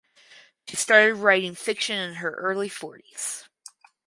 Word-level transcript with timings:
She 0.67 0.77
started 0.77 1.17
writing 1.17 1.53
fiction 1.53 1.99
in 1.99 2.15
her 2.15 2.31
early 2.33 2.69
forties. 2.69 3.47